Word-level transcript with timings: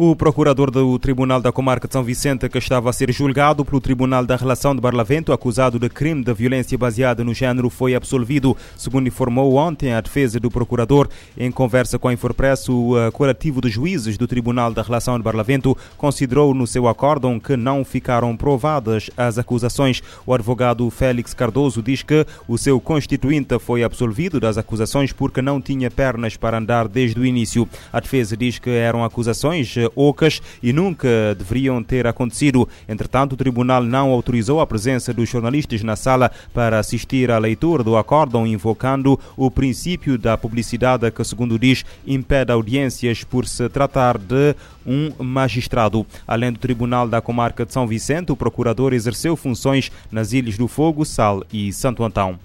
O 0.00 0.14
procurador 0.14 0.70
do 0.70 0.96
Tribunal 0.96 1.40
da 1.40 1.50
Comarca 1.50 1.88
de 1.88 1.92
São 1.92 2.04
Vicente, 2.04 2.48
que 2.48 2.58
estava 2.58 2.88
a 2.88 2.92
ser 2.92 3.10
julgado 3.10 3.64
pelo 3.64 3.80
Tribunal 3.80 4.24
da 4.24 4.36
Relação 4.36 4.72
de 4.72 4.80
Barlavento, 4.80 5.32
acusado 5.32 5.76
de 5.76 5.88
crime 5.88 6.22
de 6.22 6.32
violência 6.32 6.78
baseada 6.78 7.24
no 7.24 7.34
género, 7.34 7.68
foi 7.68 7.96
absolvido, 7.96 8.56
segundo 8.76 9.08
informou 9.08 9.56
ontem 9.56 9.92
a 9.92 10.00
defesa 10.00 10.38
do 10.38 10.52
procurador. 10.52 11.08
Em 11.36 11.50
conversa 11.50 11.98
com 11.98 12.06
a 12.06 12.12
Infopress, 12.12 12.68
o 12.68 12.92
uh, 12.94 13.10
coletivo 13.10 13.60
de 13.60 13.70
juízes 13.70 14.16
do 14.16 14.28
Tribunal 14.28 14.72
da 14.72 14.82
Relação 14.82 15.16
de 15.16 15.24
Barlavento 15.24 15.76
considerou 15.96 16.54
no 16.54 16.64
seu 16.64 16.86
acórdão 16.86 17.40
que 17.40 17.56
não 17.56 17.84
ficaram 17.84 18.36
provadas 18.36 19.10
as 19.16 19.36
acusações. 19.36 20.00
O 20.24 20.32
advogado 20.32 20.88
Félix 20.90 21.34
Cardoso 21.34 21.82
diz 21.82 22.04
que 22.04 22.24
o 22.46 22.56
seu 22.56 22.80
constituinte 22.80 23.58
foi 23.58 23.82
absolvido 23.82 24.38
das 24.38 24.58
acusações 24.58 25.12
porque 25.12 25.42
não 25.42 25.60
tinha 25.60 25.90
pernas 25.90 26.36
para 26.36 26.58
andar 26.58 26.86
desde 26.86 27.18
o 27.18 27.26
início. 27.26 27.68
A 27.92 27.98
defesa 27.98 28.36
diz 28.36 28.60
que 28.60 28.70
eram 28.70 29.02
acusações 29.02 29.76
ocas 29.94 30.40
e 30.62 30.72
nunca 30.72 31.34
deveriam 31.36 31.82
ter 31.82 32.06
acontecido. 32.06 32.68
Entretanto, 32.88 33.32
o 33.32 33.36
tribunal 33.36 33.82
não 33.82 34.10
autorizou 34.10 34.60
a 34.60 34.66
presença 34.66 35.12
dos 35.12 35.28
jornalistas 35.28 35.82
na 35.82 35.96
sala 35.96 36.30
para 36.52 36.78
assistir 36.78 37.30
à 37.30 37.38
leitura 37.38 37.82
do 37.82 37.96
acórdão, 37.96 38.46
invocando 38.46 39.18
o 39.36 39.50
princípio 39.50 40.18
da 40.18 40.36
publicidade 40.36 41.10
que, 41.10 41.24
segundo 41.24 41.58
diz, 41.58 41.84
impede 42.06 42.52
audiências 42.52 43.24
por 43.24 43.46
se 43.46 43.68
tratar 43.68 44.18
de 44.18 44.54
um 44.86 45.12
magistrado. 45.22 46.06
Além 46.26 46.52
do 46.52 46.58
Tribunal 46.58 47.08
da 47.08 47.20
Comarca 47.20 47.66
de 47.66 47.72
São 47.72 47.86
Vicente, 47.86 48.32
o 48.32 48.36
procurador 48.36 48.92
exerceu 48.92 49.36
funções 49.36 49.92
nas 50.10 50.32
Ilhas 50.32 50.56
do 50.56 50.66
Fogo, 50.66 51.04
Sal 51.04 51.44
e 51.52 51.72
Santo 51.72 52.02
Antão. 52.02 52.38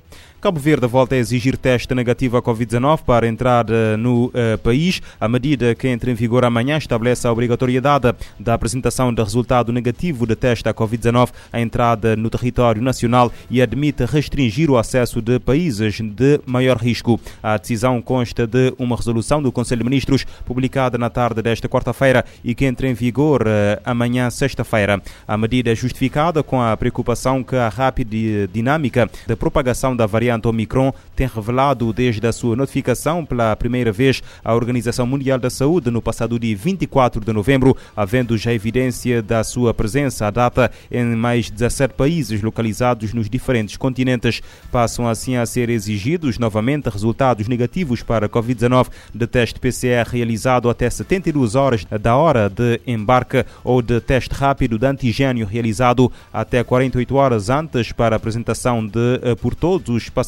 Cabo 0.43 0.59
Verde 0.59 0.85
volta 0.87 1.15
a 1.15 1.17
exigir 1.17 1.55
teste 1.55 1.95
negativo 1.95 2.35
à 2.35 2.41
Covid-19 2.41 3.03
para 3.05 3.25
entrar 3.25 3.65
no 3.97 4.25
uh, 4.25 4.57
país. 4.61 5.01
A 5.17 5.25
medida 5.29 5.73
que 5.73 5.87
entra 5.87 6.11
em 6.11 6.13
vigor 6.13 6.43
amanhã 6.43 6.77
estabelece 6.77 7.25
a 7.25 7.31
obrigatoriedade 7.31 8.13
da 8.37 8.53
apresentação 8.53 9.13
de 9.13 9.23
resultado 9.23 9.71
negativo 9.71 10.27
de 10.27 10.35
teste 10.35 10.67
à 10.67 10.73
Covid-19 10.73 11.29
à 11.49 11.61
entrada 11.61 12.17
no 12.17 12.29
território 12.29 12.81
nacional 12.81 13.31
e 13.49 13.61
admite 13.61 14.03
restringir 14.03 14.69
o 14.69 14.77
acesso 14.77 15.21
de 15.21 15.39
países 15.39 16.01
de 16.01 16.41
maior 16.45 16.75
risco. 16.75 17.17
A 17.41 17.55
decisão 17.55 18.01
consta 18.01 18.45
de 18.45 18.73
uma 18.77 18.97
resolução 18.97 19.41
do 19.41 19.49
Conselho 19.49 19.79
de 19.79 19.89
Ministros 19.89 20.25
publicada 20.43 20.97
na 20.97 21.09
tarde 21.09 21.41
desta 21.41 21.69
quarta-feira 21.69 22.25
e 22.43 22.53
que 22.53 22.65
entra 22.65 22.85
em 22.85 22.93
vigor 22.93 23.43
uh, 23.43 23.79
amanhã, 23.85 24.29
sexta-feira. 24.29 25.01
A 25.25 25.37
medida 25.37 25.71
é 25.71 25.75
justificada 25.75 26.43
com 26.43 26.61
a 26.61 26.75
preocupação 26.75 27.41
que 27.41 27.55
a 27.55 27.69
rápida 27.69 28.45
dinâmica 28.51 29.09
da 29.25 29.37
propagação 29.37 29.95
da 29.95 30.05
variante 30.05 30.32
variante 30.33 30.47
Omicron 30.47 30.93
tem 31.15 31.27
revelado 31.27 31.93
desde 31.93 32.25
a 32.25 32.31
sua 32.31 32.55
notificação 32.55 33.25
pela 33.25 33.55
primeira 33.55 33.91
vez 33.91 34.21
à 34.43 34.53
Organização 34.53 35.05
Mundial 35.05 35.37
da 35.37 35.49
Saúde 35.49 35.91
no 35.91 36.01
passado 36.01 36.39
dia 36.39 36.55
24 36.55 37.23
de 37.23 37.31
novembro, 37.31 37.77
havendo 37.95 38.37
já 38.37 38.53
evidência 38.53 39.21
da 39.21 39.43
sua 39.43 39.73
presença 39.73 40.27
à 40.27 40.31
data 40.31 40.71
em 40.91 41.15
mais 41.15 41.49
17 41.49 41.93
países 41.93 42.41
localizados 42.41 43.13
nos 43.13 43.29
diferentes 43.29 43.77
continentes. 43.77 44.41
Passam 44.71 45.07
assim 45.07 45.35
a 45.35 45.45
ser 45.45 45.69
exigidos 45.69 46.37
novamente 46.39 46.89
resultados 46.89 47.47
negativos 47.47 48.01
para 48.01 48.25
a 48.25 48.29
Covid-19 48.29 48.87
de 49.13 49.27
teste 49.27 49.59
PCR 49.59 50.09
realizado 50.09 50.69
até 50.69 50.89
72 50.89 51.55
horas 51.55 51.85
da 52.01 52.15
hora 52.15 52.49
de 52.49 52.81
embarque 52.87 53.45
ou 53.63 53.81
de 53.81 54.01
teste 54.01 54.33
rápido 54.33 54.79
de 54.79 54.87
antigênio 54.87 55.45
realizado 55.45 56.11
até 56.31 56.63
48 56.63 57.15
horas 57.15 57.49
antes 57.49 57.91
para 57.91 58.15
apresentação 58.15 58.85
de 58.85 59.19
eh, 59.21 59.35
por 59.35 59.53
todos 59.53 59.89
os 59.89 60.09
passageiros 60.09 60.22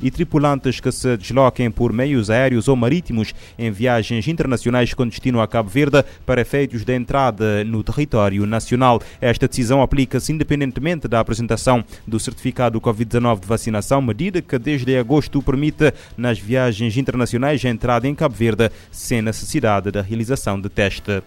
e 0.00 0.10
tripulantes 0.10 0.80
que 0.80 0.90
se 0.92 1.16
desloquem 1.16 1.70
por 1.70 1.92
meios 1.92 2.30
aéreos 2.30 2.68
ou 2.68 2.76
marítimos 2.76 3.34
em 3.58 3.70
viagens 3.70 4.26
internacionais 4.28 4.94
com 4.94 5.06
destino 5.06 5.40
a 5.40 5.48
Cabo 5.48 5.68
Verde 5.68 6.04
para 6.24 6.40
efeitos 6.40 6.84
de 6.84 6.94
entrada 6.94 7.64
no 7.64 7.82
território 7.82 8.46
nacional. 8.46 9.00
Esta 9.20 9.48
decisão 9.48 9.82
aplica-se 9.82 10.32
independentemente 10.32 11.08
da 11.08 11.20
apresentação 11.20 11.84
do 12.06 12.18
certificado 12.18 12.80
Covid-19 12.80 13.40
de 13.40 13.46
vacinação, 13.46 14.00
medida 14.00 14.42
que 14.42 14.58
desde 14.58 14.96
agosto 14.96 15.42
permite 15.42 15.92
nas 16.16 16.38
viagens 16.38 16.96
internacionais 16.96 17.64
a 17.64 17.68
entrada 17.68 18.06
em 18.08 18.14
Cabo 18.14 18.34
Verde 18.34 18.70
sem 18.90 19.22
necessidade 19.22 19.90
da 19.90 20.02
realização 20.02 20.60
de 20.60 20.68
teste. 20.68 21.22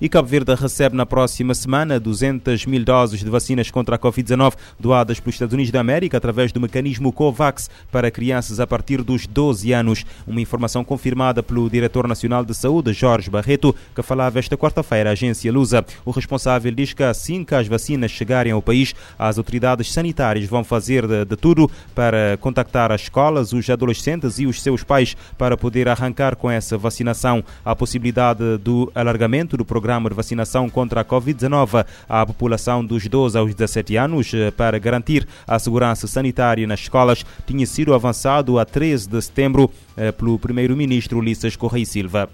E 0.00 0.08
Cabo 0.08 0.28
Verde 0.28 0.54
recebe 0.54 0.94
na 0.94 1.04
próxima 1.04 1.56
semana 1.56 1.98
200 1.98 2.66
mil 2.66 2.84
doses 2.84 3.18
de 3.18 3.28
vacinas 3.28 3.68
contra 3.68 3.96
a 3.96 3.98
Covid-19 3.98 4.54
doadas 4.78 5.18
pelos 5.18 5.34
Estados 5.34 5.52
Unidos 5.52 5.72
da 5.72 5.80
América 5.80 6.16
através 6.16 6.52
do 6.52 6.60
mecanismo 6.60 7.12
COVAX 7.12 7.68
para 7.90 8.08
crianças 8.08 8.60
a 8.60 8.66
partir 8.66 9.02
dos 9.02 9.26
12 9.26 9.72
anos. 9.72 10.06
Uma 10.24 10.40
informação 10.40 10.84
confirmada 10.84 11.42
pelo 11.42 11.68
Diretor 11.68 12.06
Nacional 12.06 12.44
de 12.44 12.54
Saúde, 12.54 12.92
Jorge 12.92 13.28
Barreto, 13.28 13.74
que 13.92 14.00
falava 14.00 14.38
esta 14.38 14.56
quarta-feira 14.56 15.10
à 15.10 15.12
agência 15.14 15.52
Lusa. 15.52 15.84
O 16.04 16.12
responsável 16.12 16.70
diz 16.70 16.92
que 16.92 17.02
assim 17.02 17.42
que 17.42 17.56
as 17.56 17.66
vacinas 17.66 18.12
chegarem 18.12 18.52
ao 18.52 18.62
país, 18.62 18.94
as 19.18 19.36
autoridades 19.36 19.92
sanitárias 19.92 20.48
vão 20.48 20.62
fazer 20.62 21.08
de, 21.08 21.24
de 21.24 21.34
tudo 21.34 21.68
para 21.92 22.38
contactar 22.40 22.92
as 22.92 23.00
escolas, 23.00 23.52
os 23.52 23.68
adolescentes 23.68 24.38
e 24.38 24.46
os 24.46 24.62
seus 24.62 24.84
pais 24.84 25.16
para 25.36 25.56
poder 25.56 25.88
arrancar 25.88 26.36
com 26.36 26.48
essa 26.48 26.78
vacinação. 26.78 27.42
A 27.64 27.74
possibilidade 27.74 28.58
do 28.58 28.92
alargamento 28.94 29.56
do 29.56 29.64
programa 29.64 29.87
programa 29.88 30.10
de 30.10 30.14
vacinação 30.14 30.68
contra 30.68 31.00
a 31.00 31.04
Covid-19 31.04 31.86
à 32.06 32.26
população 32.26 32.84
dos 32.84 33.06
12 33.06 33.38
aos 33.38 33.54
17 33.54 33.96
anos 33.96 34.34
eh, 34.34 34.50
para 34.50 34.78
garantir 34.78 35.26
a 35.46 35.58
segurança 35.58 36.06
sanitária 36.06 36.66
nas 36.66 36.80
escolas 36.80 37.24
tinha 37.46 37.64
sido 37.64 37.94
avançado 37.94 38.58
a 38.58 38.66
13 38.66 39.08
de 39.08 39.22
setembro 39.22 39.70
eh, 39.96 40.12
pelo 40.12 40.38
primeiro-ministro 40.38 41.18
Ulisses 41.18 41.56
Correia 41.56 41.86
Silva. 41.86 42.28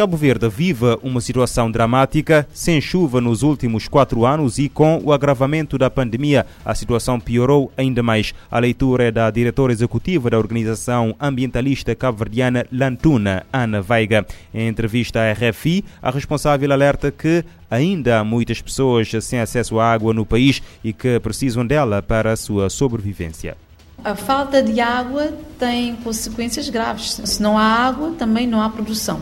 Cabo 0.00 0.16
Verde 0.16 0.48
vive 0.48 0.98
uma 1.02 1.20
situação 1.20 1.70
dramática, 1.70 2.48
sem 2.54 2.80
chuva 2.80 3.20
nos 3.20 3.42
últimos 3.42 3.86
quatro 3.86 4.24
anos 4.24 4.56
e 4.56 4.66
com 4.66 4.98
o 5.04 5.12
agravamento 5.12 5.76
da 5.76 5.90
pandemia, 5.90 6.46
a 6.64 6.74
situação 6.74 7.20
piorou 7.20 7.70
ainda 7.76 8.02
mais. 8.02 8.32
A 8.50 8.58
leitura 8.58 9.04
é 9.04 9.10
da 9.10 9.30
diretora 9.30 9.74
executiva 9.74 10.30
da 10.30 10.38
organização 10.38 11.14
ambientalista 11.20 11.94
cabo-verdiana 11.94 12.64
Lantuna, 12.72 13.44
Ana 13.52 13.82
Veiga. 13.82 14.24
Em 14.54 14.68
entrevista 14.68 15.20
à 15.20 15.32
RFI, 15.32 15.84
a 16.00 16.10
responsável 16.10 16.72
alerta 16.72 17.10
que 17.10 17.44
ainda 17.70 18.20
há 18.20 18.24
muitas 18.24 18.62
pessoas 18.62 19.10
sem 19.20 19.38
acesso 19.38 19.78
à 19.78 19.92
água 19.92 20.14
no 20.14 20.24
país 20.24 20.62
e 20.82 20.94
que 20.94 21.20
precisam 21.20 21.66
dela 21.66 22.00
para 22.00 22.32
a 22.32 22.36
sua 22.36 22.70
sobrevivência. 22.70 23.54
A 24.02 24.14
falta 24.14 24.62
de 24.62 24.80
água 24.80 25.30
tem 25.58 25.94
consequências 25.96 26.70
graves. 26.70 27.20
Se 27.22 27.42
não 27.42 27.58
há 27.58 27.64
água, 27.64 28.12
também 28.12 28.46
não 28.46 28.62
há 28.62 28.70
produção 28.70 29.20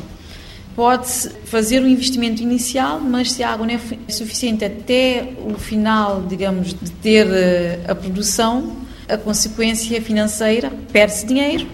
pode-se 0.78 1.30
fazer 1.46 1.82
um 1.82 1.88
investimento 1.88 2.40
inicial, 2.40 3.00
mas 3.00 3.32
se 3.32 3.42
a 3.42 3.50
água 3.50 3.66
não 3.66 3.74
é 3.74 4.12
suficiente 4.12 4.64
até 4.64 5.32
o 5.44 5.58
final, 5.58 6.22
digamos, 6.22 6.72
de 6.72 6.92
ter 6.92 7.26
eh, 7.26 7.80
a 7.88 7.96
produção, 7.96 8.76
a 9.08 9.16
consequência 9.16 10.00
financeira 10.00 10.70
perde-se 10.92 11.26
dinheiro, 11.26 11.66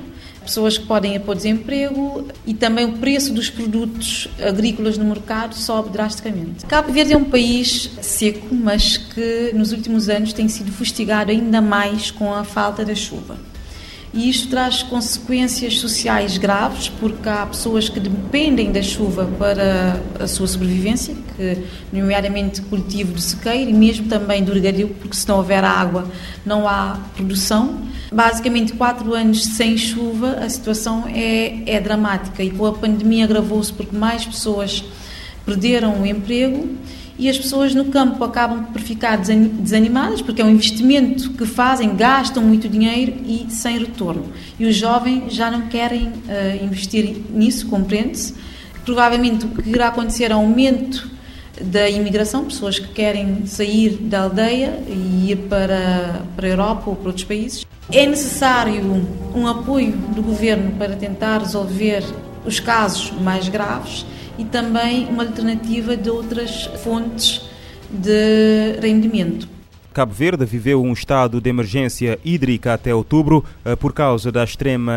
pessoas 0.42 0.78
que 0.78 0.86
podem 0.86 1.16
ir 1.16 1.20
para 1.20 1.32
o 1.32 1.34
desemprego 1.34 2.28
e 2.46 2.54
também 2.54 2.86
o 2.86 2.92
preço 2.92 3.30
dos 3.34 3.50
produtos 3.50 4.26
agrícolas 4.42 4.96
no 4.96 5.04
mercado 5.04 5.54
sobe 5.54 5.90
drasticamente. 5.90 6.64
Cabo 6.64 6.90
Verde 6.90 7.12
é 7.12 7.16
um 7.18 7.24
país 7.24 7.90
seco, 8.00 8.54
mas 8.54 8.96
que 8.96 9.52
nos 9.52 9.72
últimos 9.72 10.08
anos 10.08 10.32
tem 10.32 10.48
sido 10.48 10.72
fustigado 10.72 11.30
ainda 11.30 11.60
mais 11.60 12.10
com 12.10 12.32
a 12.32 12.42
falta 12.42 12.82
da 12.86 12.94
chuva 12.94 13.36
e 14.14 14.30
isto 14.30 14.48
traz 14.48 14.80
consequências 14.80 15.80
sociais 15.80 16.38
graves, 16.38 16.88
porque 16.88 17.28
há 17.28 17.44
pessoas 17.44 17.88
que 17.88 17.98
dependem 17.98 18.70
da 18.70 18.80
chuva 18.80 19.28
para 19.38 20.00
a 20.20 20.28
sua 20.28 20.46
sobrevivência, 20.46 21.16
que, 21.36 21.58
nomeadamente 21.92 22.62
cultivo 22.62 23.12
de 23.12 23.20
sequeiro 23.20 23.70
e 23.70 23.74
mesmo 23.74 24.06
também 24.06 24.44
do 24.44 24.52
regadio, 24.52 24.88
porque 25.00 25.16
se 25.16 25.26
não 25.26 25.38
houver 25.38 25.64
água 25.64 26.06
não 26.46 26.68
há 26.68 27.00
produção. 27.16 27.80
Basicamente, 28.12 28.74
quatro 28.74 29.14
anos 29.14 29.44
sem 29.44 29.76
chuva, 29.76 30.34
a 30.34 30.48
situação 30.48 31.04
é, 31.12 31.62
é 31.66 31.80
dramática 31.80 32.40
e 32.40 32.50
com 32.50 32.66
a 32.66 32.72
pandemia 32.72 33.24
agravou-se 33.24 33.72
porque 33.72 33.96
mais 33.96 34.24
pessoas 34.24 34.84
perderam 35.44 36.00
o 36.00 36.06
emprego 36.06 36.68
e 37.18 37.28
as 37.28 37.38
pessoas 37.38 37.74
no 37.74 37.86
campo 37.86 38.22
acabam 38.24 38.64
por 38.64 38.80
ficar 38.80 39.16
desanimadas 39.16 40.20
porque 40.20 40.42
é 40.42 40.44
um 40.44 40.50
investimento 40.50 41.30
que 41.30 41.46
fazem, 41.46 41.94
gastam 41.94 42.42
muito 42.42 42.68
dinheiro 42.68 43.14
e 43.24 43.46
sem 43.48 43.78
retorno. 43.78 44.26
E 44.58 44.66
os 44.66 44.74
jovens 44.74 45.32
já 45.32 45.50
não 45.50 45.68
querem 45.68 46.08
uh, 46.08 46.64
investir 46.64 47.16
nisso, 47.30 47.66
compreende-se. 47.68 48.34
Provavelmente 48.84 49.46
o 49.46 49.48
que 49.48 49.70
irá 49.70 49.88
acontecer 49.88 50.30
é 50.30 50.36
um 50.36 50.40
aumento 50.40 51.08
da 51.60 51.88
imigração, 51.88 52.44
pessoas 52.44 52.78
que 52.78 52.88
querem 52.88 53.46
sair 53.46 53.90
da 53.96 54.22
aldeia 54.22 54.78
e 54.88 55.30
ir 55.30 55.36
para, 55.48 56.22
para 56.34 56.46
a 56.46 56.50
Europa 56.50 56.90
ou 56.90 56.96
para 56.96 57.08
outros 57.08 57.24
países. 57.24 57.64
É 57.92 58.06
necessário 58.06 59.06
um 59.34 59.46
apoio 59.46 59.92
do 59.92 60.22
governo 60.22 60.72
para 60.72 60.96
tentar 60.96 61.38
resolver 61.38 62.02
os 62.44 62.60
casos 62.60 63.10
mais 63.20 63.48
graves 63.48 64.04
e 64.38 64.44
também 64.44 65.06
uma 65.06 65.22
alternativa 65.22 65.96
de 65.96 66.10
outras 66.10 66.64
fontes 66.82 67.42
de 67.90 68.78
rendimento. 68.80 69.53
Cabo 69.94 70.12
Verde 70.12 70.44
viveu 70.44 70.82
um 70.82 70.92
estado 70.92 71.40
de 71.40 71.48
emergência 71.48 72.18
hídrica 72.24 72.74
até 72.74 72.92
outubro 72.92 73.44
eh, 73.64 73.76
por 73.76 73.92
causa 73.92 74.32
da 74.32 74.42
extrema 74.42 74.92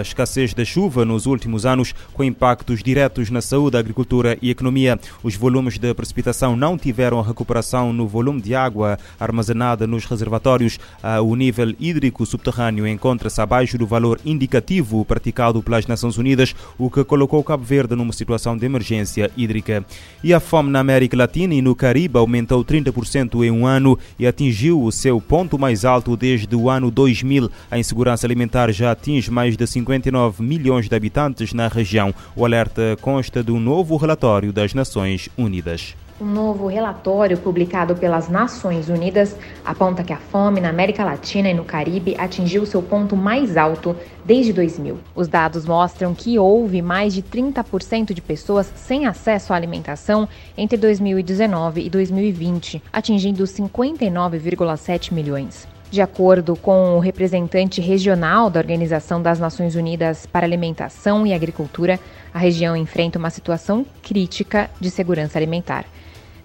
escassez 0.00 0.54
da 0.54 0.64
chuva 0.64 1.04
nos 1.04 1.26
últimos 1.26 1.66
anos, 1.66 1.92
com 2.12 2.22
impactos 2.22 2.80
diretos 2.80 3.28
na 3.28 3.40
saúde, 3.40 3.76
agricultura 3.76 4.38
e 4.40 4.48
economia. 4.48 5.00
Os 5.20 5.34
volumes 5.34 5.80
de 5.80 5.92
precipitação 5.94 6.56
não 6.56 6.78
tiveram 6.78 7.20
recuperação 7.22 7.92
no 7.92 8.06
volume 8.06 8.40
de 8.40 8.54
água 8.54 8.96
armazenada 9.18 9.84
nos 9.84 10.04
reservatórios. 10.04 10.78
Ah, 11.02 11.20
o 11.20 11.34
nível 11.34 11.74
hídrico 11.80 12.24
subterrâneo 12.24 12.86
encontra-se 12.86 13.40
abaixo 13.40 13.76
do 13.76 13.84
valor 13.84 14.20
indicativo 14.24 15.04
praticado 15.04 15.60
pelas 15.60 15.88
Nações 15.88 16.18
Unidas, 16.18 16.54
o 16.78 16.88
que 16.88 17.02
colocou 17.02 17.42
Cabo 17.42 17.64
Verde 17.64 17.96
numa 17.96 18.12
situação 18.12 18.56
de 18.56 18.64
emergência 18.64 19.28
hídrica. 19.36 19.84
E 20.22 20.32
a 20.32 20.38
fome 20.38 20.70
na 20.70 20.78
América 20.78 21.16
Latina 21.16 21.52
e 21.52 21.60
no 21.60 21.74
Caribe 21.74 22.16
aumentou 22.16 22.64
30% 22.64 23.44
em 23.44 23.50
um 23.50 23.66
ano 23.66 23.98
e 24.16 24.35
atingiu 24.36 24.82
o 24.82 24.92
seu 24.92 25.18
ponto 25.18 25.58
mais 25.58 25.82
alto 25.86 26.14
desde 26.14 26.54
o 26.54 26.68
ano 26.68 26.90
2000. 26.90 27.50
A 27.70 27.78
insegurança 27.78 28.26
alimentar 28.26 28.70
já 28.70 28.92
atinge 28.92 29.30
mais 29.30 29.56
de 29.56 29.66
59 29.66 30.42
milhões 30.42 30.90
de 30.90 30.94
habitantes 30.94 31.54
na 31.54 31.68
região. 31.68 32.14
O 32.36 32.44
alerta 32.44 32.98
consta 33.00 33.42
um 33.48 33.58
novo 33.58 33.96
relatório 33.96 34.52
das 34.52 34.74
Nações 34.74 35.30
Unidas. 35.38 35.96
Um 36.18 36.24
novo 36.24 36.66
relatório 36.66 37.36
publicado 37.36 37.94
pelas 37.94 38.26
Nações 38.26 38.88
Unidas 38.88 39.36
aponta 39.62 40.02
que 40.02 40.14
a 40.14 40.16
fome 40.16 40.62
na 40.62 40.70
América 40.70 41.04
Latina 41.04 41.50
e 41.50 41.52
no 41.52 41.62
Caribe 41.62 42.16
atingiu 42.18 42.64
seu 42.64 42.80
ponto 42.80 43.14
mais 43.14 43.54
alto 43.54 43.94
desde 44.24 44.50
2000. 44.50 44.98
Os 45.14 45.28
dados 45.28 45.66
mostram 45.66 46.14
que 46.14 46.38
houve 46.38 46.80
mais 46.80 47.12
de 47.12 47.22
30% 47.22 48.14
de 48.14 48.22
pessoas 48.22 48.72
sem 48.76 49.04
acesso 49.04 49.52
à 49.52 49.56
alimentação 49.56 50.26
entre 50.56 50.78
2019 50.78 51.84
e 51.84 51.90
2020, 51.90 52.82
atingindo 52.90 53.44
59,7 53.44 55.12
milhões. 55.12 55.68
De 55.90 56.00
acordo 56.00 56.56
com 56.56 56.96
o 56.96 56.98
representante 56.98 57.80
regional 57.82 58.48
da 58.48 58.58
Organização 58.58 59.20
das 59.20 59.38
Nações 59.38 59.76
Unidas 59.76 60.24
para 60.24 60.46
Alimentação 60.46 61.26
e 61.26 61.34
Agricultura, 61.34 62.00
a 62.32 62.38
região 62.38 62.74
enfrenta 62.74 63.18
uma 63.18 63.30
situação 63.30 63.84
crítica 64.02 64.70
de 64.80 64.90
segurança 64.90 65.38
alimentar. 65.38 65.84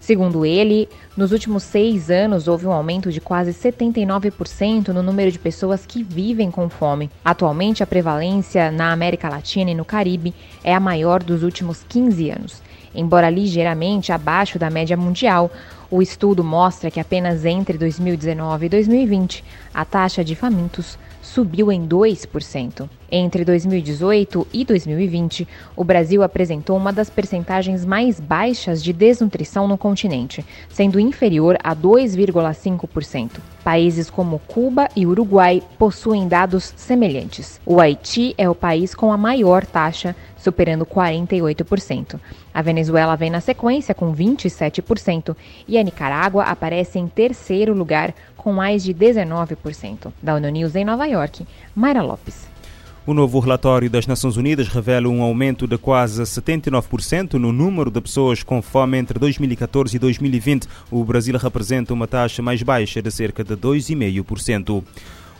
Segundo 0.02 0.44
ele, 0.44 0.88
nos 1.16 1.30
últimos 1.30 1.62
seis 1.62 2.10
anos 2.10 2.48
houve 2.48 2.66
um 2.66 2.72
aumento 2.72 3.12
de 3.12 3.20
quase 3.20 3.52
79% 3.52 4.88
no 4.88 5.00
número 5.00 5.30
de 5.30 5.38
pessoas 5.38 5.86
que 5.86 6.02
vivem 6.02 6.50
com 6.50 6.68
fome. 6.68 7.08
Atualmente, 7.24 7.84
a 7.84 7.86
prevalência 7.86 8.72
na 8.72 8.90
América 8.90 9.28
Latina 9.28 9.70
e 9.70 9.76
no 9.76 9.84
Caribe 9.84 10.34
é 10.64 10.74
a 10.74 10.80
maior 10.80 11.22
dos 11.22 11.44
últimos 11.44 11.84
15 11.88 12.30
anos. 12.30 12.60
Embora 12.92 13.30
ligeiramente 13.30 14.10
abaixo 14.10 14.58
da 14.58 14.68
média 14.68 14.96
mundial, 14.96 15.52
o 15.92 16.00
estudo 16.00 16.42
mostra 16.42 16.90
que 16.90 16.98
apenas 16.98 17.44
entre 17.44 17.76
2019 17.76 18.64
e 18.64 18.68
2020 18.70 19.44
a 19.74 19.84
taxa 19.84 20.24
de 20.24 20.34
famintos 20.34 20.98
subiu 21.20 21.70
em 21.70 21.86
2%. 21.86 22.88
Entre 23.14 23.44
2018 23.44 24.46
e 24.54 24.64
2020, 24.64 25.46
o 25.76 25.84
Brasil 25.84 26.22
apresentou 26.22 26.78
uma 26.78 26.92
das 26.92 27.10
percentagens 27.10 27.84
mais 27.84 28.18
baixas 28.18 28.82
de 28.82 28.90
desnutrição 28.90 29.68
no 29.68 29.76
continente, 29.76 30.44
sendo 30.70 30.98
inferior 30.98 31.58
a 31.62 31.76
2,5%. 31.76 33.32
Países 33.62 34.08
como 34.08 34.38
Cuba 34.40 34.88
e 34.96 35.06
Uruguai 35.06 35.62
possuem 35.78 36.26
dados 36.26 36.72
semelhantes. 36.74 37.60
O 37.66 37.80
Haiti 37.80 38.34
é 38.38 38.48
o 38.48 38.54
país 38.54 38.94
com 38.94 39.12
a 39.12 39.16
maior 39.18 39.64
taxa, 39.66 40.16
superando 40.38 40.86
48%. 40.86 42.18
A 42.52 42.62
Venezuela 42.62 43.14
vem 43.14 43.30
na 43.30 43.40
sequência 43.40 43.94
com 43.94 44.12
27% 44.12 45.36
e 45.68 45.78
a 45.78 45.81
Nicarágua 45.82 46.44
aparece 46.44 46.98
em 46.98 47.06
terceiro 47.06 47.74
lugar 47.74 48.14
com 48.36 48.52
mais 48.52 48.82
de 48.82 48.94
19%. 48.94 50.12
Da 50.22 50.34
ONU 50.34 50.48
News 50.48 50.74
em 50.74 50.84
Nova 50.84 51.06
York, 51.06 51.46
Mayra 51.74 52.02
Lopes. 52.02 52.52
O 53.04 53.12
novo 53.12 53.40
relatório 53.40 53.90
das 53.90 54.06
Nações 54.06 54.36
Unidas 54.36 54.68
revela 54.68 55.08
um 55.08 55.22
aumento 55.22 55.66
de 55.66 55.76
quase 55.76 56.22
79% 56.22 57.34
no 57.34 57.52
número 57.52 57.90
de 57.90 58.00
pessoas 58.00 58.44
com 58.44 58.62
fome 58.62 58.96
entre 58.96 59.18
2014 59.18 59.96
e 59.96 59.98
2020. 59.98 60.68
O 60.88 61.04
Brasil 61.04 61.36
representa 61.36 61.92
uma 61.92 62.06
taxa 62.06 62.40
mais 62.40 62.62
baixa 62.62 63.02
de 63.02 63.10
cerca 63.10 63.42
de 63.42 63.56
2,5%. 63.56 64.84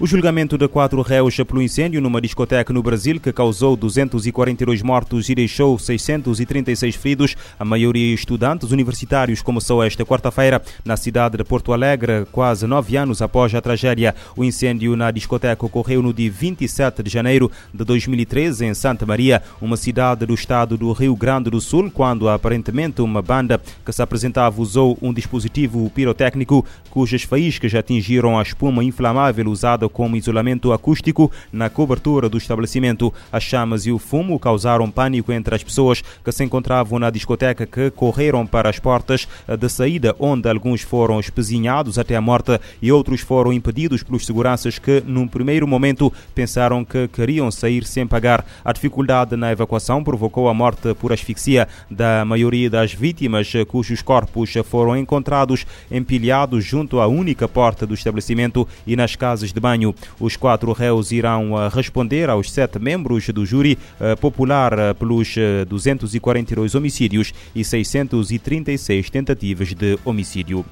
O 0.02 0.06
julgamento 0.08 0.58
de 0.58 0.66
quatro 0.66 1.00
réus 1.00 1.37
pelo 1.37 1.62
incêndio 1.62 2.00
numa 2.00 2.20
discoteca 2.20 2.72
no 2.72 2.82
Brasil 2.82 3.20
que 3.20 3.32
causou 3.32 3.76
242 3.76 4.82
mortos 4.82 5.28
e 5.28 5.34
deixou 5.37 5.78
636 5.78 6.96
feridos, 6.96 7.37
a 7.56 7.64
maioria 7.64 8.12
estudantes 8.12 8.72
universitários, 8.72 9.43
começou 9.43 9.81
esta 9.81 10.04
quarta-feira 10.04 10.60
na 10.84 10.96
cidade 10.96 11.37
de 11.37 11.44
Porto 11.44 11.72
Alegre, 11.72 12.26
quase 12.32 12.66
nove 12.66 12.96
anos 12.96 13.22
após 13.22 13.54
a 13.54 13.60
tragédia. 13.60 14.12
O 14.37 14.43
incêndio 14.43 14.96
na 14.96 15.12
discoteca 15.12 15.64
ocorreu 15.64 16.02
no 16.02 16.12
dia 16.12 16.32
27 16.32 17.00
de 17.00 17.08
janeiro 17.08 17.49
de 17.72 17.84
2013 17.84 18.66
em 18.66 18.75
Santa 18.75 19.06
Maria, 19.06 19.40
uma 19.60 19.76
cidade 19.76 20.26
do 20.26 20.34
estado 20.34 20.76
do 20.76 20.90
Rio 20.90 21.14
Grande 21.14 21.49
do 21.49 21.60
Sul, 21.60 21.93
quando 21.93 22.28
aparentemente 22.28 23.00
uma 23.00 23.22
banda 23.22 23.60
que 23.87 23.93
se 23.93 24.02
apresentava 24.02 24.60
usou 24.60 24.99
um 25.00 25.12
dispositivo 25.12 25.88
pirotécnico 25.90 26.66
cujas 26.90 27.22
faíscas 27.22 27.72
atingiram 27.72 28.37
a 28.37 28.43
espuma 28.43 28.82
inflamável 28.82 29.49
usada 29.49 29.92
como 29.93 30.17
isolamento 30.17 30.73
acústico 30.73 31.31
na 31.53 31.69
cobertura 31.69 32.29
do 32.29 32.39
estabelecimento. 32.39 33.12
As 33.31 33.43
chamas 33.43 33.87
e 33.87 33.93
o 33.93 33.99
fumo 33.99 34.39
causaram 34.39 34.91
pânico 34.91 35.33
entre 35.33 35.55
as 35.55 35.62
pessoas 35.62 36.03
que 36.25 36.33
se 36.33 36.44
encontravam 36.44 36.99
na 36.99 37.11
discoteca 37.11 37.67
que 37.67 37.91
correram 37.91 38.47
para 38.47 38.69
as 38.69 38.79
portas 38.79 39.29
de 39.59 39.69
saída, 39.69 40.15
onde 40.19 40.49
alguns 40.49 40.83
foram 40.83 41.21
espezinhados 41.21 41.99
até 41.99 42.17
a 42.17 42.21
morte 42.21 42.59
e 42.81 42.91
outros 42.91 43.21
foram 43.21 43.53
impedidos 43.53 44.03
pelos 44.03 44.27
seguranças 44.27 44.79
que, 44.79 45.03
num 45.06 45.29
primeiro 45.29 45.67
momento, 45.67 46.12
pensaram 46.35 46.85
que 46.85 47.09
queriam 47.09 47.50
sair 47.50 47.85
sem 47.85 48.06
pagar. 48.06 48.45
A 48.65 48.73
dificuldade 48.73 49.37
na 49.37 49.53
evacuação 49.53 50.03
provocou 50.03 50.49
a 50.49 50.55
morte 50.55 50.95
por 50.95 51.12
asfixia 51.12 51.69
da 51.91 52.25
maioria 52.25 52.71
das 52.71 52.93
vítimas, 52.93 53.53
cujos 53.69 54.03
corpos 54.03 54.53
foram 54.65 54.97
encontrados 54.97 55.67
empilhados 55.91 56.65
junto 56.65 57.00
à 57.00 57.06
única 57.06 57.49
porta 57.49 57.87
do 57.87 57.95
estabelecimento 57.95 58.67
e 58.87 58.97
nas 58.97 59.17
casas 59.17 59.53
de 59.53 59.61
banho. 59.61 59.72
Os 60.21 60.37
quatro 60.37 60.73
réus 60.73 61.13
irão 61.13 61.61
eh, 61.61 61.69
responder 61.73 62.29
aos 62.29 62.51
sete 62.51 62.79
membros 62.79 63.29
do 63.29 63.47
júri 63.47 63.79
eh, 64.01 64.15
popular 64.17 64.79
eh, 64.79 64.95
pelos 64.95 65.35
242 65.69 66.75
homicídios 66.75 67.33
e 67.55 67.64
636 67.64 69.11
tentativas 69.11 69.75
de 69.75 69.99
homicídio. 70.05 70.64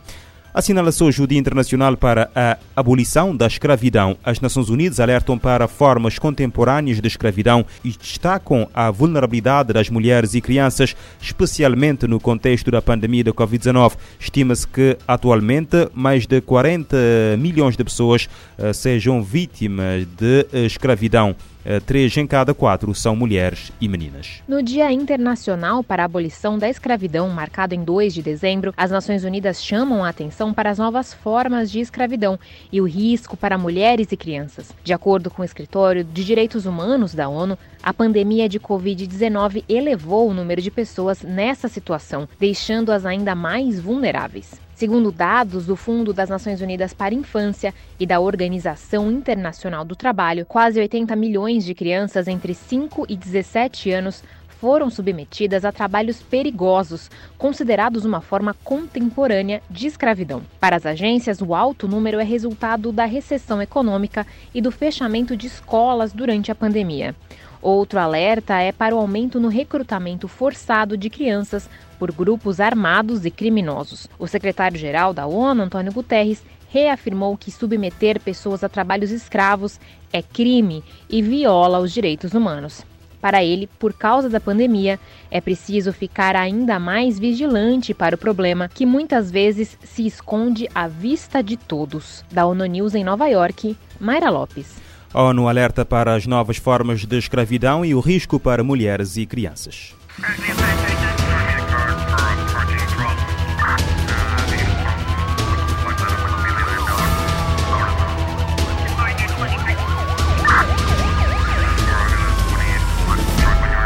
Assinala-se 0.52 1.04
hoje 1.04 1.22
o 1.22 1.28
Dia 1.28 1.38
Internacional 1.38 1.96
para 1.96 2.28
a 2.34 2.58
Abolição 2.74 3.36
da 3.36 3.46
Escravidão. 3.46 4.16
As 4.24 4.40
Nações 4.40 4.68
Unidas 4.68 4.98
alertam 4.98 5.38
para 5.38 5.68
formas 5.68 6.18
contemporâneas 6.18 7.00
de 7.00 7.06
escravidão 7.06 7.64
e 7.84 7.92
destacam 7.92 8.68
a 8.74 8.90
vulnerabilidade 8.90 9.72
das 9.72 9.88
mulheres 9.88 10.34
e 10.34 10.40
crianças, 10.40 10.96
especialmente 11.22 12.08
no 12.08 12.18
contexto 12.18 12.68
da 12.68 12.82
pandemia 12.82 13.22
da 13.22 13.32
Covid-19. 13.32 13.92
Estima-se 14.18 14.66
que, 14.66 14.98
atualmente, 15.06 15.88
mais 15.94 16.26
de 16.26 16.40
40 16.40 16.96
milhões 17.38 17.76
de 17.76 17.84
pessoas 17.84 18.28
uh, 18.58 18.74
sejam 18.74 19.22
vítimas 19.22 20.04
de 20.04 20.48
escravidão. 20.66 21.36
Eh, 21.64 21.80
três 21.80 22.16
em 22.16 22.26
cada 22.26 22.54
quatro 22.54 22.94
são 22.94 23.14
mulheres 23.14 23.70
e 23.80 23.88
meninas. 23.88 24.42
No 24.48 24.62
Dia 24.62 24.90
Internacional 24.90 25.84
para 25.84 26.02
a 26.02 26.06
Abolição 26.06 26.58
da 26.58 26.68
Escravidão, 26.68 27.28
marcado 27.28 27.74
em 27.74 27.84
2 27.84 28.14
de 28.14 28.22
dezembro, 28.22 28.72
as 28.76 28.90
Nações 28.90 29.24
Unidas 29.24 29.62
chamam 29.62 30.02
a 30.02 30.08
atenção 30.08 30.54
para 30.54 30.70
as 30.70 30.78
novas 30.78 31.12
formas 31.12 31.70
de 31.70 31.80
escravidão 31.80 32.38
e 32.72 32.80
o 32.80 32.88
risco 32.88 33.36
para 33.36 33.58
mulheres 33.58 34.10
e 34.10 34.16
crianças. 34.16 34.72
De 34.82 34.92
acordo 34.92 35.30
com 35.30 35.42
o 35.42 35.44
Escritório 35.44 36.02
de 36.02 36.24
Direitos 36.24 36.64
Humanos 36.64 37.14
da 37.14 37.28
ONU, 37.28 37.58
a 37.82 37.92
pandemia 37.92 38.48
de 38.48 38.58
Covid-19 38.58 39.64
elevou 39.68 40.28
o 40.28 40.34
número 40.34 40.60
de 40.60 40.70
pessoas 40.70 41.22
nessa 41.22 41.68
situação, 41.68 42.28
deixando-as 42.38 43.04
ainda 43.04 43.34
mais 43.34 43.78
vulneráveis. 43.80 44.60
Segundo 44.80 45.12
dados 45.12 45.66
do 45.66 45.76
Fundo 45.76 46.10
das 46.10 46.30
Nações 46.30 46.62
Unidas 46.62 46.94
para 46.94 47.14
a 47.14 47.18
Infância 47.18 47.74
e 47.98 48.06
da 48.06 48.18
Organização 48.18 49.12
Internacional 49.12 49.84
do 49.84 49.94
Trabalho, 49.94 50.46
quase 50.46 50.80
80 50.80 51.14
milhões 51.16 51.66
de 51.66 51.74
crianças 51.74 52.26
entre 52.26 52.54
5 52.54 53.04
e 53.06 53.14
17 53.14 53.90
anos 53.90 54.24
foram 54.60 54.90
submetidas 54.90 55.64
a 55.64 55.72
trabalhos 55.72 56.20
perigosos, 56.20 57.10
considerados 57.38 58.04
uma 58.04 58.20
forma 58.20 58.54
contemporânea 58.62 59.62
de 59.70 59.86
escravidão. 59.86 60.42
Para 60.60 60.76
as 60.76 60.84
agências, 60.84 61.40
o 61.40 61.54
alto 61.54 61.88
número 61.88 62.20
é 62.20 62.24
resultado 62.24 62.92
da 62.92 63.06
recessão 63.06 63.62
econômica 63.62 64.26
e 64.54 64.60
do 64.60 64.70
fechamento 64.70 65.34
de 65.34 65.46
escolas 65.46 66.12
durante 66.12 66.52
a 66.52 66.54
pandemia. 66.54 67.16
Outro 67.62 67.98
alerta 67.98 68.58
é 68.58 68.70
para 68.70 68.94
o 68.94 68.98
aumento 68.98 69.40
no 69.40 69.48
recrutamento 69.48 70.28
forçado 70.28 70.96
de 70.96 71.08
crianças 71.08 71.68
por 71.98 72.12
grupos 72.12 72.60
armados 72.60 73.24
e 73.24 73.30
criminosos. 73.30 74.08
O 74.18 74.26
secretário-geral 74.26 75.14
da 75.14 75.26
ONU, 75.26 75.62
Antônio 75.62 75.92
Guterres, 75.92 76.42
reafirmou 76.68 77.36
que 77.36 77.50
submeter 77.50 78.20
pessoas 78.20 78.62
a 78.62 78.68
trabalhos 78.68 79.10
escravos 79.10 79.80
é 80.12 80.22
crime 80.22 80.84
e 81.08 81.20
viola 81.22 81.80
os 81.80 81.92
direitos 81.92 82.32
humanos. 82.32 82.84
Para 83.20 83.44
ele, 83.44 83.68
por 83.78 83.92
causa 83.92 84.28
da 84.28 84.40
pandemia, 84.40 84.98
é 85.30 85.40
preciso 85.40 85.92
ficar 85.92 86.34
ainda 86.34 86.78
mais 86.78 87.18
vigilante 87.18 87.92
para 87.92 88.14
o 88.14 88.18
problema 88.18 88.68
que 88.68 88.86
muitas 88.86 89.30
vezes 89.30 89.76
se 89.82 90.06
esconde 90.06 90.68
à 90.74 90.88
vista 90.88 91.42
de 91.42 91.56
todos. 91.56 92.24
Da 92.32 92.46
ONU 92.46 92.64
News 92.64 92.94
em 92.94 93.04
Nova 93.04 93.28
York, 93.28 93.76
Mayra 94.00 94.30
Lopes. 94.30 94.80
A 95.12 95.22
ONU 95.22 95.48
alerta 95.48 95.84
para 95.84 96.14
as 96.14 96.26
novas 96.26 96.56
formas 96.56 97.04
de 97.04 97.18
escravidão 97.18 97.84
e 97.84 97.94
o 97.94 98.00
risco 98.00 98.38
para 98.38 98.62
mulheres 98.62 99.16
e 99.16 99.26
crianças. 99.26 99.94